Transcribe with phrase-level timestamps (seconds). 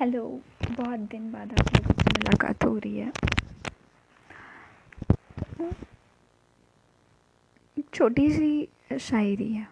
[0.00, 3.12] Hello, बहुत दिन बाद आप लोगों से मुलाकात हो रही है।
[7.94, 8.68] छोटी सी
[9.00, 9.68] शायरी है।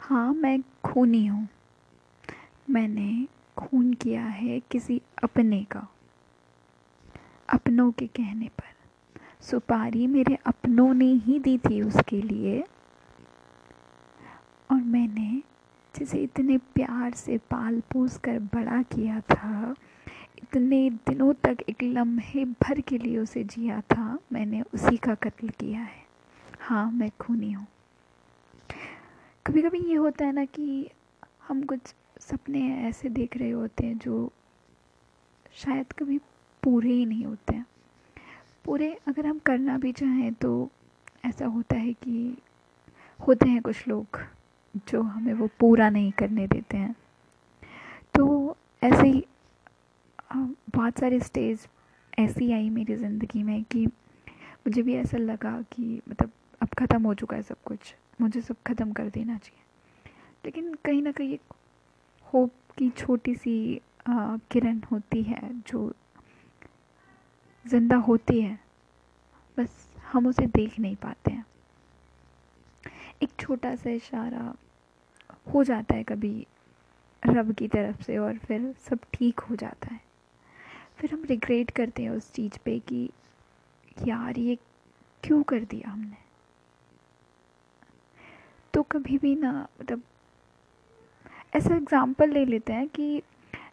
[0.00, 1.48] हाँ मैं खूनी हूँ।
[2.70, 5.88] मैंने खून किया है किसी अपने का।
[7.52, 8.74] अपनों के कहने पर।
[9.40, 12.64] सुपारी मेरे अपनों ने ही दी थी उसके लिए।
[14.70, 15.33] और मैंने
[15.96, 19.74] जिसे इतने प्यार से पाल पोस कर बड़ा किया था।
[20.42, 25.48] इतने दिनों तक एक लम्हे भर के लिए उसे जिया था। मैंने उसी का कत्ल
[25.48, 26.02] किया है।
[26.60, 27.66] हाँ मैं खूनी हूँ।
[29.46, 30.90] कभी कभी ये होता है ना कि
[31.48, 34.32] हम कुछ सपने ऐसे देख रहे होते हैं जो
[35.54, 36.18] शायद कभी
[36.62, 37.66] पूरे ही नहीं होते। हैं
[38.64, 40.70] पूरे अगर हम करना भी चाहें तो
[41.24, 42.38] ऐसा होता है कि
[43.20, 44.20] होते हैं कुछ लोग।
[44.88, 46.94] जो हमें वो पूरा नहीं करने देते हैं।
[48.14, 49.24] तो ऐसे ही
[50.30, 51.66] बहुत सारे स्टेज
[52.18, 56.30] ऐसी आई मेरी ज़िंदगी में कि मुझे भी ऐसा लगा कि मतलब
[56.62, 59.62] अब ख़त्म हो चुका है सब कुछ, मुझे सब ख़त्म कर देना चाहिए।
[60.44, 61.54] लेकिन कहीं ना कहीं एक
[62.26, 65.92] होप की छोटी सी किरण होती है जो
[67.64, 68.58] ज़िंदा होती है।
[69.58, 71.44] बस हम उसे देख नहीं पाते हैं।
[73.24, 74.54] एक छोटा सा इशारा
[75.54, 76.46] हो जाता है कभी
[77.22, 80.00] रब की तरफ़ से और फिर सब ठीक हो जाता है।
[80.96, 83.08] फिर हम रिग्रेट करते हैं उस चीज़ पे कि
[84.08, 84.58] यार ये
[85.22, 86.16] क्यों कर दिया हमने?
[88.74, 90.02] तो कभी भी ना मतलब
[91.56, 93.22] ऐसा एग्ज़ाम्पल ले लेते हैं कि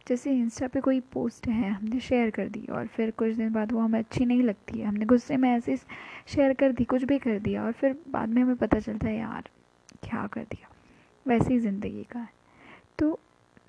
[0.08, 3.72] जैसे इंस्टा पे कोई पोस्ट है, हमने शेयर कर दी और फिर कुछ दिन बाद
[3.72, 5.76] वो हमें अच्छी नहीं लगती है। हमने गुस्से में ऐसे
[6.28, 9.18] शेयर कर दी, कुछ भी कर दिया और फिर बाद में हमें पता चलता है,
[9.18, 9.50] यार,
[10.04, 10.70] क्या कर दिया?
[11.26, 12.30] वैसे ही ज़िंदगी का है।
[13.00, 13.14] तो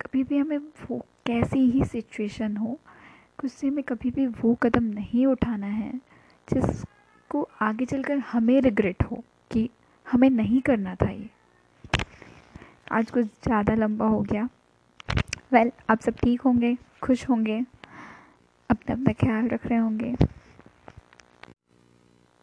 [0.01, 2.79] कभी भी हमें वो कैसी ही सिचुएशन हो,
[3.41, 5.91] गुस्से में कभी भी वो कदम नहीं उठाना है,
[6.47, 9.69] जिसको आगे चलकर हमें रिग्रेट हो कि
[10.07, 11.29] हमें नहीं करना था ये।
[12.91, 14.47] आज कुछ ज़्यादा लंबा हो गया।
[15.53, 17.59] वेल well, आप सब ठीक होंगे खुश होंगे
[18.69, 20.15] अपना अपना ख्याल रख रहे होंगे।